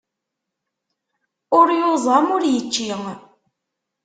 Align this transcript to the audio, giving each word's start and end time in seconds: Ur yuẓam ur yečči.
Ur 1.57 1.67
yuẓam 1.79 2.27
ur 2.35 2.43
yečči. 2.53 2.87